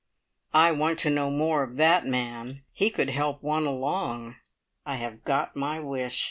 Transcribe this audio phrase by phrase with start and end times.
[0.55, 2.63] I want to know more of that man.
[2.73, 4.35] He could help one along.
[4.83, 6.19] I have got my wish.